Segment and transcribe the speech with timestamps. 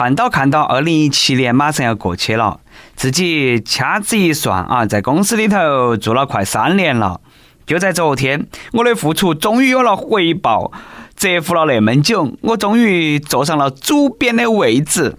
[0.00, 2.60] 看到看到，二零一七年马上要过去了，
[2.96, 7.20] 自己掐指一算啊，在公司里头做了快三年了。
[7.66, 10.72] 就在昨天，我的付出终于有了回报，
[11.16, 15.18] 蛰伏了那么久，我终于坐上了主编的位置。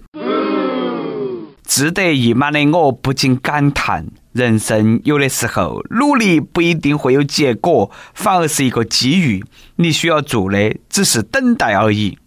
[1.64, 9.44] 志得意满的我不禁感叹：人生有的时候，努力不一定会有结果，反而是一个机遇。
[9.76, 12.18] 你需要做的只是等待而已。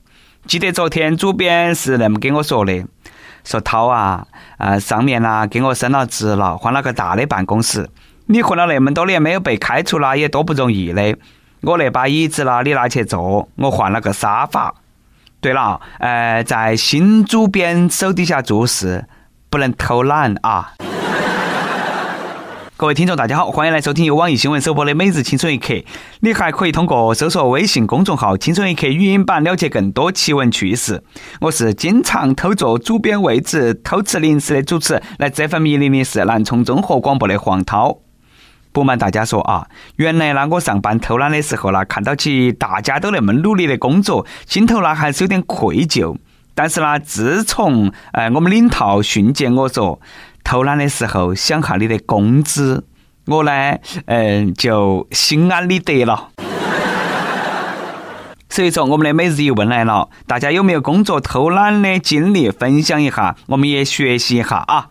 [0.47, 2.85] 记得昨天主编是那么跟我说的，
[3.43, 4.25] 说涛啊，
[4.57, 7.89] 呃，上面呢给我升了职了，换了个大的办公室。
[8.27, 11.17] 你混了那么多年，没有被开除啦，也多不容易的。
[11.61, 14.73] 我那把椅子啦，你拿去坐，我换了个沙发。
[15.41, 19.05] 对了，呃，在新主编手底下做事，
[19.49, 20.73] 不能偷懒啊。
[22.77, 25.73] 各位听众，大家好，欢迎来收听由网易新闻首播的《每日轻松一刻》。
[26.19, 31.01] 你还可以通过搜索微信公众号“轻松一刻”语音版了解更多奇闻趣事。
[31.39, 37.99] 我是经常偷坐主编位置、偷吃零食的主持，来这份迷离的是南充综合广播的黄涛。
[38.73, 46.17] 不瞒大家说啊，原来呢，我上班偷懒的时候呢，看到起大家都那么努力的工作，心头呢还是有点愧疚。
[46.53, 50.01] 但是呢，自从呃我们领导训诫我说。
[50.45, 52.85] 偷懒的时候想下你的工资，
[53.25, 56.29] 我呢，嗯，就心安理得了。
[58.47, 62.51] 所以说，我们的每日一问来了，大家有没有工作偷懒的经历？
[62.51, 64.89] 分享一下，我们也学习一下啊。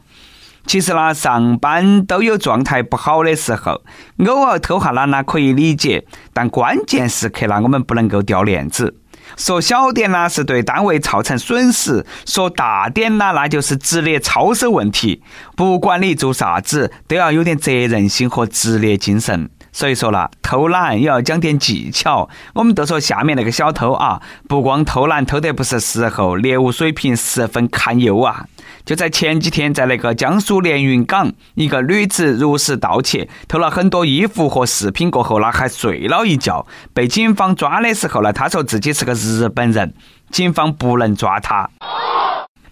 [0.66, 3.83] 其实呢，上班都有状态不好的时候，
[4.27, 8.96] 偶尔偷下懒呢可以理解，但关键时刻呢，我们不能够掉链子。
[9.36, 15.22] 说小点呢，是对单位造成损失；说大点呢，那就是职业操守问题。
[15.56, 19.48] 不管你做啥子，都要有点责任心和职业精神。
[19.75, 22.28] 所以说了，偷懒也要讲点技巧。
[22.55, 28.47] 我们都说下面那个小偷啊，不光偷懒，偷得不是时候，猎物水平十分堪忧啊。
[28.84, 36.64] 就在前几天，在那个江苏连云港，一个女子入室盗窃，偷了很多衣服和饰品，过后呢还睡了一觉。
[36.92, 39.92] 被警方抓的时候呢，她说自己是个日本人，
[40.30, 41.68] 警方不能抓她。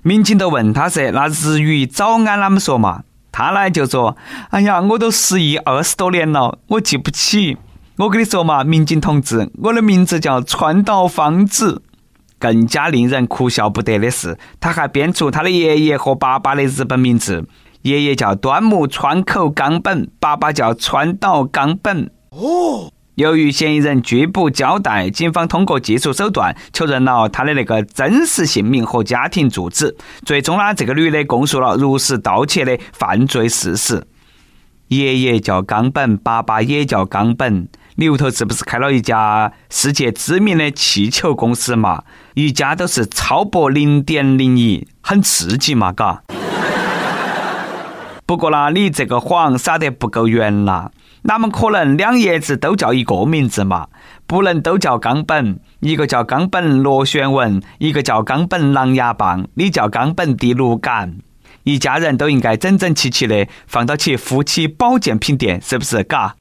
[0.02, 3.02] 民警都问她是那日语早安啷么说嘛？
[3.32, 4.16] 他呢就说
[4.50, 7.56] ：“哎呀，我都失忆二十多年了，我记不起。
[7.97, 11.82] 我跟你说嘛，民警同志，我的名字叫川岛芳子。
[12.38, 17.44] 更加令人哭笑不得的是，他还编出他的爷爷和爸爸的日本名字，
[17.82, 22.10] 爷爷叫端木川口冈本，爸爸叫川岛冈本。
[22.31, 29.94] 哦。”由于嫌疑人拒不交代，警方通过技术手段确认了他的那个真实姓名和家庭住址。
[30.24, 34.06] 最终呢，这个女的供述了入室盗窃的犯罪事实。
[34.88, 42.04] 爷爷叫冈本，爸爸也叫冈本，牛头是不是开了一家世界知名的气球公司嘛？
[42.34, 46.22] 一家都是超薄零点零一，很刺激嘛，嘎。
[48.24, 50.90] 不过呢，你这个谎撒得不够圆啦。
[51.22, 53.88] 哪么可能两爷子都叫一个名字嘛？
[54.26, 61.18] 不能都叫冈本，一个叫冈本螺旋纹，一个叫冈本狼牙棒，你叫冈本第六感，
[61.64, 66.02] 一家人都应该整整齐齐的放到起夫妻保健品店，是不是？
[66.02, 66.36] 嘎。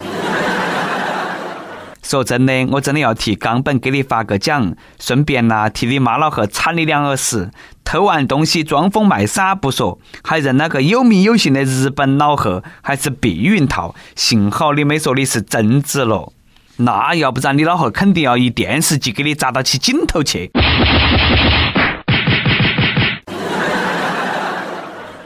[2.01, 7.51] 说真的，我真的要替冈本给你发个奖，顺便呐替你妈老汉铲你两耳屎。
[7.83, 13.93] 偷完东西装疯卖傻不说，还认了个有名有姓的日本老贺，还是避孕套。
[14.15, 16.31] 幸好你没说你是贞子了，
[16.77, 20.51] 那要不然你老汉肯定要一电视机给你砸到起颈头去。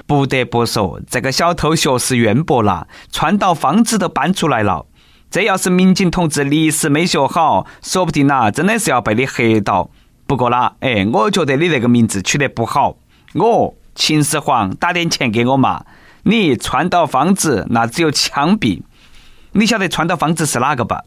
[0.08, 4.86] 不得不说，这个小偷学识渊博啦，川岛芳子都搬出来了。
[5.30, 9.90] 这要是民警同志历史没学好，说不定呐，真的是要被你黑到。
[10.28, 12.96] 不过啦，哎，我觉得你那个名字取得不好。
[13.34, 15.86] 我秦始皇打点钱给我嘛，
[16.24, 18.82] 你川岛芳子那只有枪毙。
[19.52, 21.04] 你晓得川岛芳子是哪个吧？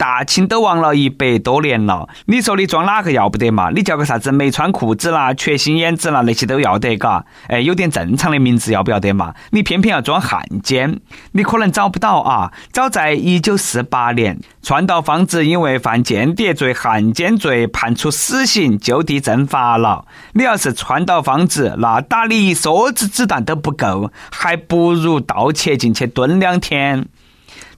[0.00, 3.68] 大清都亡了一百多年了，你说你装哪个要不得嘛？
[3.68, 7.22] 你叫个啥子没穿裤子啦、缺心眼子啦，那些都要得，嘎？
[7.48, 9.34] 哎，有点正常的名字要不要得嘛？
[9.50, 10.98] 你偏偏要装汉奸，
[11.32, 12.50] 你可能找不到啊！
[12.72, 20.06] 早在一九四八年，川岛芳子因为犯间谍罪、汉奸罪，判处死刑，就地正法了。
[20.32, 27.06] 你要是川岛芳子，那打你一梭子子弹都不够，还不如盗窃进去蹲两天。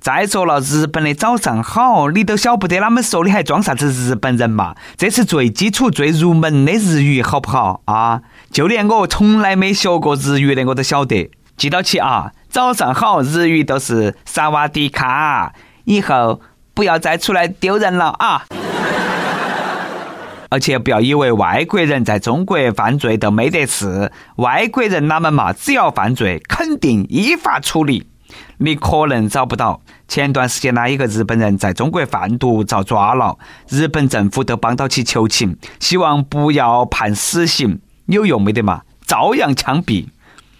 [0.01, 4.75] 再说了，日本的早上好，你都晓不得啷么说，你还装啥子日本人嘛？
[4.97, 8.23] 这是最基础、最入门的日语，好不好啊？
[8.51, 11.31] 就连我从来没学过日语的，我都晓得。
[11.57, 15.53] 记到起啊，早上好，日语都是萨瓦迪卡，
[15.85, 16.41] 以后
[16.75, 18.45] 不要再出来丢人了啊！
[20.49, 28.07] 而且不要以为外国人在中国犯罪都没得事，外国人哪们嘛，只要犯罪，肯定依法处理。
[28.59, 29.81] 你可能找不到。
[30.09, 33.39] 前段时间呢，一个日本人在中国贩毒遭抓了，
[33.69, 38.83] 日本政府都帮到其求情，希望不要判死刑，有用没得嘛？
[39.07, 40.07] 照样枪毙。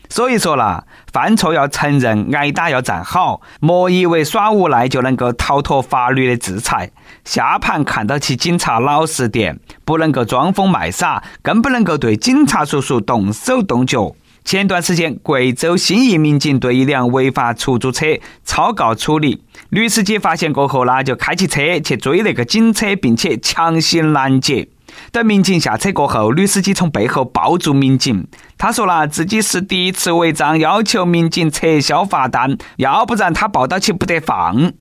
[0.09, 6.91] 所以说啦，犯错要承认，挨打要站好，莫以为耍无赖就能够逃脱法律的制裁。
[7.25, 14.13] 下盘看到起警察老实点，不能够装疯卖傻，更不能够对警察叔叔动手动脚。
[14.45, 18.07] 前段时间，贵州兴义民警对一辆违法出租车
[18.45, 24.69] 抄告处理，女司机发现过后呢，就开起车去追那个警车，并且强行拦截。
[25.11, 28.27] 等民警下车过后，女司机从背后抱住民警，
[28.59, 34.73] 她说了自己是第一次违章，要求民警撤销罚单，要不然她抱到起不得放。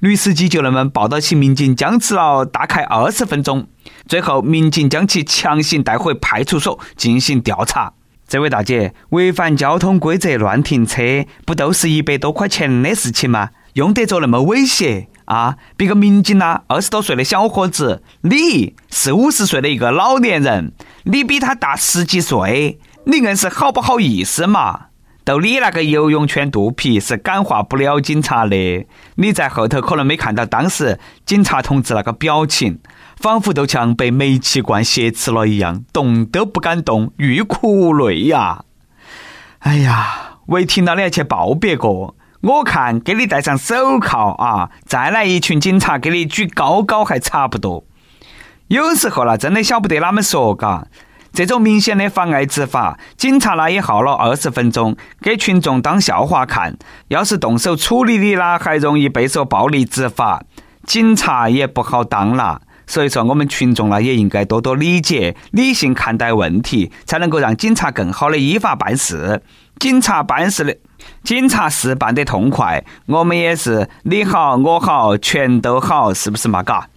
[0.00, 3.68] 女司机就那么抱到起民警，僵持了大概二十分钟，
[4.08, 7.92] 最后民警将其强行带回派出所进行调查。
[8.30, 13.50] 这位大姐，违反交通规则乱停车，不都是一百多块钱的事情吗？
[13.72, 15.56] 用得着那么威胁啊？
[15.76, 20.70] 别个民警呐，二十多岁的小伙子，你四五十岁的一个老年人，
[21.02, 24.89] 你比他大十几岁，你硬是好不好意思嘛？
[25.30, 28.86] 就你那个游泳圈肚皮是感化不了警察的。
[29.14, 32.80] 你在后头可能没看到当时警察同志那个表情。
[33.16, 38.64] 仿佛都像被煤气罐挟持了一样，动都不敢动，欲哭无泪呀！
[39.60, 42.14] 哎呀，违停了你还去抱别个？
[42.40, 47.84] 我看给你戴上手铐啊，再来一群警察给你举高高还差不多。
[48.66, 50.88] 有时候啦，真的晓不得哪么说嘎。
[51.32, 56.76] 这种明显的妨碍执法，警察呢也耗了二十分钟，给群众当笑话看。
[57.08, 60.42] 要是动手处理你啦，还容易备受暴力执法，
[60.84, 62.62] 警察也不好当了。
[62.86, 69.40] 所以说，我们群众呢也应该多多理解、理性看待问题，才能够让警察更好的依法办事。
[69.78, 70.76] 警察办事的，
[71.22, 76.64] 警察事办得痛快，我们也是你好我好全都好，是不是嘛？
[76.64, 76.88] 嘎。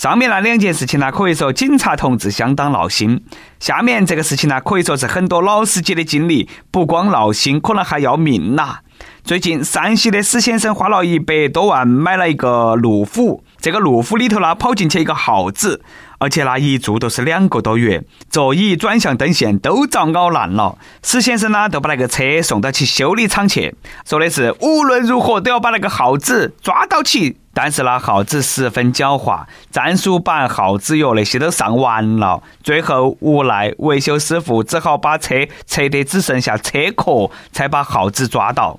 [0.00, 3.22] 上面那两件事情呢，可以说警察同志相当闹心。
[3.58, 8.78] 下面这个事情呢，可以说是很多老司机的经历，不光闹心，可能还要命呐。
[9.22, 15.82] 最近，山西的史先生花了一百多万买了一个路虎，这个路虎里头呢跑进去一个耗子，
[16.20, 20.76] 而且那一住都是两个多月，座椅、转向灯线都遭咬烂了。
[21.02, 23.74] 史先生呢就把那个车送到去修理厂去，
[24.06, 27.38] 说的是无论如何都要把那个耗子抓到起。
[27.52, 35.34] 但是那耗子十分狡猾，战术板、耗子药那些都上完了，最后无奈维修师傅只好把车
[35.66, 38.78] 拆得只剩下车壳，才把耗子抓到。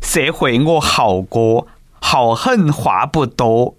[0.00, 1.66] 社会我耗哥，
[2.00, 3.74] 耗狠话不多，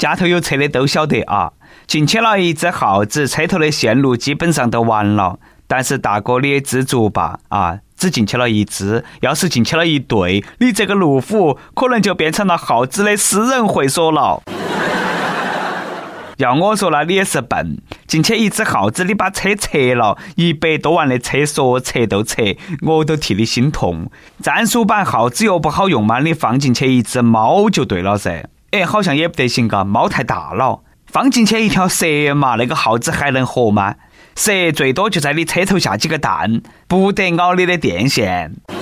[0.00, 1.52] 家头有车的都晓得啊。
[1.86, 5.38] 进去了一只耗子，车头的线路基本上都完了。
[5.66, 7.38] 但是大哥，你也知足吧？
[7.48, 14.42] 啊，只进去了一只，要是进去了一对，你这个路虎可能就变成了耗子的私人会所了。
[16.38, 17.76] 要我说，那你也是笨。
[18.06, 24.10] 进去一只耗子，你把车拆了，一百多万的车说拆都拆，我都替你心痛。
[24.42, 26.20] 战术版耗子药不好用嘛？
[26.20, 28.48] 你放进去一只猫就对了噻。
[28.70, 30.80] 哎，好像也不得行嘎，猫太大了。
[31.06, 33.96] 放进去一条蛇嘛，那个耗子还能活吗？
[34.36, 38.54] 蛇最多就在你车头下几个蛋，不得咬你的电线。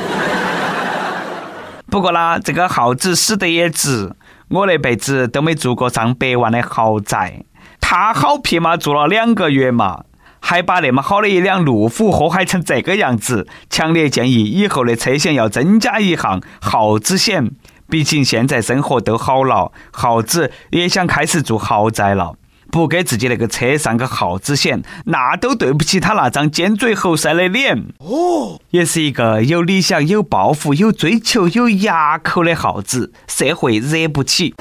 [1.91, 4.13] 不过啦，这个耗子死得也值，
[4.51, 7.45] 我那辈子都没住过上百万的豪宅，
[7.81, 10.05] 他好皮嘛，住了两个月嘛，
[10.39, 13.49] 还把那么好的一辆路虎祸害成这个样子。
[13.71, 17.53] 强烈建议以后的车险要增加一项耗子险，
[17.89, 22.35] 毕竟现在生活都好了，耗子也想开始住豪宅了。
[22.71, 27.87] 不给自己那个车上个耗子险，那都对不起他那张尖嘴猴腮的脸。
[28.01, 34.55] 哦，也是一个有理想、有抱负、有追求、有牙口的耗子，社会惹不起。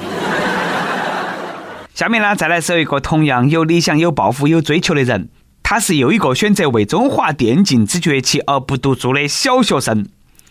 [1.94, 5.28] 下面呢，再来说一个同样有理想、有抱负、有追求的人，
[5.62, 10.06] 他是又一个选择为中华电竞之崛起而不读书的小学生。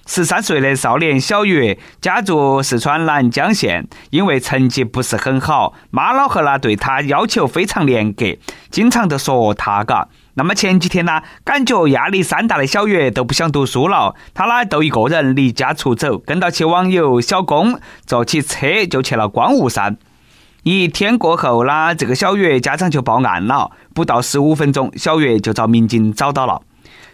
[0.07, 8.25] 十三岁的少年小月家住四川南江县，因为成绩不是很好，妈老汉呢对他要求非常严格，
[8.71, 10.07] 经常都说他嘎。
[10.35, 19.97] 那么前几天呢，感觉压力山大的小月都不想读书了，他呢就一个人离家出走，跟到去网友小龚坐起车就去了光雾山。
[20.63, 26.61] 一天过后呢，这个小月家长就报案了，不到十五分钟，小月就遭民警找到了。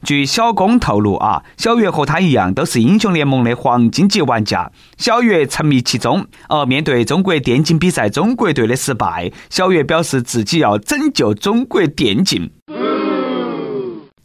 [0.03, 4.69] 据小公透露啊，小月和他一样都是英雄联盟的黄金级玩家。
[4.97, 12.51] 小月沉迷其中，而面对中国电竞比赛中国队的失败，小月表示自己要拯救中国电竞。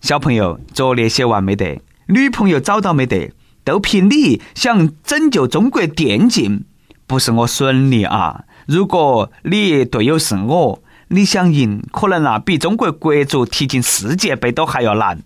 [0.00, 1.80] 小朋友，作业写完没得？
[2.06, 3.32] 女朋友找到没得？
[3.62, 6.64] 都凭你想拯救中国电竞，
[7.06, 8.44] 不是我损你啊！
[8.66, 15.20] 如果你队友是我，你想赢，可能啊比中国国足踢进世界杯都还要难。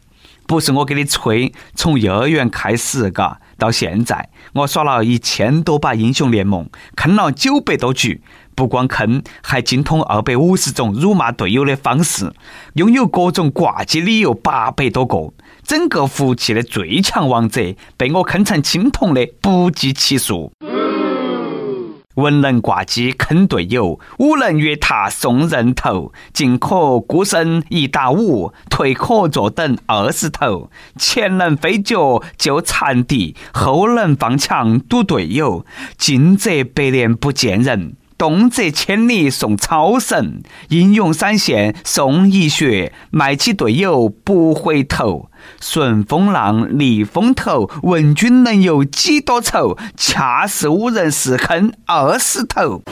[0.53, 8.21] 不是我给你吹，从幼儿园开始，嘎，到现在，我耍了一千多把英雄联盟，坑了九百多局。
[8.55, 12.31] 不光坑，还精通二百五十种辱骂队友的方式，
[12.75, 15.33] 拥有各种挂机理由八百多个。
[15.63, 20.53] 整个服务器的最强王者，被我坑成青铜的不计其数。
[22.14, 30.71] 文能挂机坑队友，武能越塔送人头，进可孤身一打五，退可坐等二十头。
[30.97, 35.64] 前能飞脚救残敌，后能放墙堵队友，
[35.97, 37.97] 近则百年不见人。
[38.23, 45.29] 动辄千里送超神，英勇闪现送一血，卖起队友不回头。
[45.61, 49.76] 顺风浪逆风头，问君能有几多愁？
[49.97, 52.85] 恰似五人四坑二十头。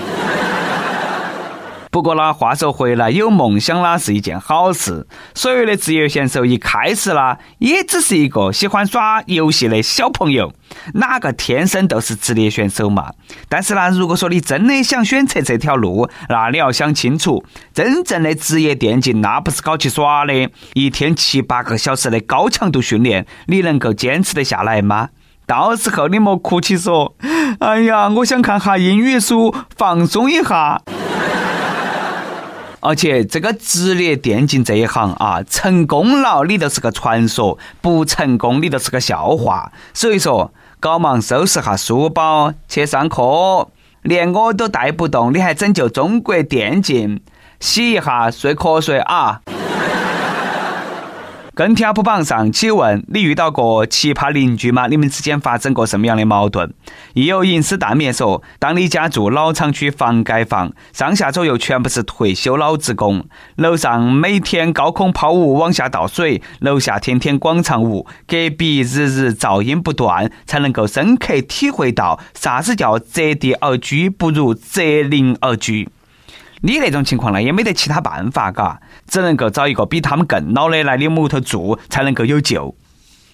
[1.91, 5.09] 不过呢，话说回来，有梦想呢是一件好事。
[5.35, 10.53] 所有的职业选手一开始呢，也只是一个喜欢耍游戏的小朋友，
[10.95, 13.13] 哪个天生都是职业选手嘛？
[13.49, 17.45] 但是呢，如果说你真的想选择这条路，那你要想清楚，
[17.75, 25.09] 真正的职业电竞那不是搞去耍的，一天七八个小时的高强度训练，你能够坚持得下来吗？
[25.45, 27.17] 到时候你莫哭起说，
[27.59, 30.81] 哎呀，我想看哈英语书，放松一下。
[32.81, 39.71] 而且这个职业电竞这一行啊，成功了你就是个传说，不成功你就是个笑话。
[39.93, 43.69] 所以说，赶忙收拾下书包去上课，
[44.03, 47.21] 连我都带不动，你还拯救中国电竞？
[47.61, 49.43] 洗一下睡瞌睡啊！
[51.61, 54.87] 跟贴普榜上，请问你遇到过奇葩邻居吗？
[54.87, 56.73] 你们之间发生过什么样的矛盾？
[57.13, 63.27] 亦有银丝淡面说，当你家住老厂区房改房，上下左右全部是退休老职工，
[63.57, 75.91] 楼上每天高空抛物往下倒水，楼下天天广场舞，隔壁日日噪音不断，才能够深刻体会到啥子叫择地而居不如择邻而居。
[76.63, 82.75] 你那种情况呢，也没得其他办法，嘎，只能够找一个比他们更老的来你屋头住，才能够有救。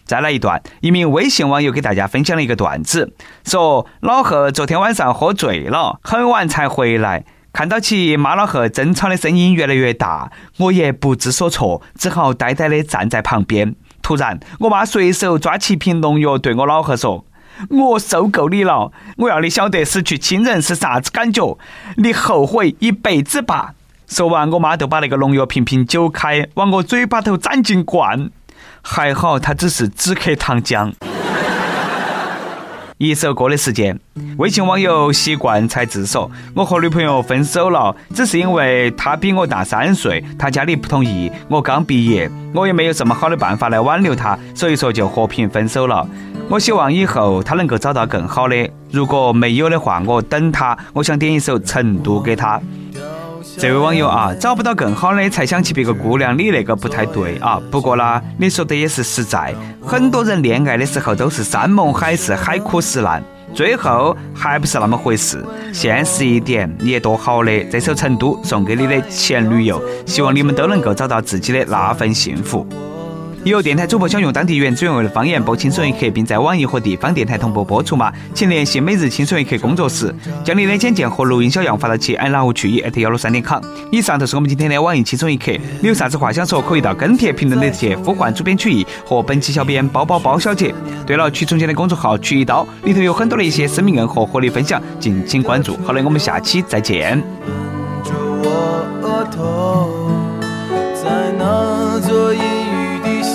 [0.07, 3.13] 再来一段，一名微信网友给大家分享了一个段子，
[3.45, 13.75] 说老贺昨天晚上喝醉了，很晚才回来，看到其妈老贺争吵的声音越来越大，我也不知所措，只好呆呆的站在旁边。
[14.01, 17.27] 突然，我妈随手抓起一瓶农药，对我老贺说。
[17.71, 18.93] 我受够你了！
[19.17, 21.57] 我要你晓得失去亲人是啥子感觉，
[21.97, 23.73] 你后悔一辈子吧！
[24.07, 28.31] 说完，我妈就把那个农药瓶瓶揪开，往我嘴巴头攒进灌。
[28.81, 30.93] 还好，它只是止咳糖浆。
[32.99, 33.99] 一首歌的时间，
[34.39, 41.31] 微信网友习惯才自说：“我和女朋友分手了，只是因为她比我大三岁，她家里不同意。
[41.49, 46.09] 我刚毕业，我也没有什么好的办法来挽留她，所以说就和平分手了。
[46.49, 50.79] 我希望以后她能够找到更好的，如果没有的话，我等她。
[50.95, 52.59] 我想点一首《成都》给她。”
[53.59, 57.61] 这位网友啊，找不到更好的才想起别个姑娘，你那个不太对啊。
[57.71, 63.23] 不过呢，你说的也是实在，很多人恋爱的时候都是山盟海誓、海枯石烂，
[63.55, 65.43] 最后还不是那么回事。
[65.73, 67.65] 现实一点，也多好的。
[67.65, 72.67] 这首《成都》送给你的前女友，希望你们都能够找到自己的那份幸福。
[73.51, 77.95] 有电台主播想用当地原汁原味的方言播《轻松一刻》，并在网易和地方电台同步播出。
[77.97, 78.13] 吗？
[78.35, 83.63] 请联系每日轻松一刻工作室，将你的简介和录音小样发到其 i love 去 at 幺六三点 com。
[83.91, 85.53] 以上就是我们今天的网易轻松一刻。
[85.81, 90.75] 你有啥子话想说，可以到跟帖评论里去呼唤主编曲艺和本期小编包包包小姐。
[91.07, 95.77] 对了，曲总监的公众号曲一刀里头有很多的一些生命硬核和你分享，敬请关注。
[95.85, 97.23] 好的，我们下期再见。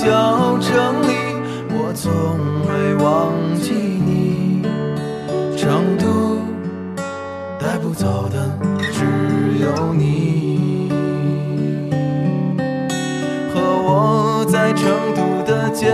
[0.03, 1.13] 小城里，
[1.69, 2.11] 我从
[2.65, 3.31] 未忘
[3.61, 4.63] 记你。
[5.55, 6.39] 成都
[7.59, 8.57] 带不走的
[8.91, 9.05] 只
[9.59, 10.89] 有你，
[13.53, 15.93] 和我在成都的街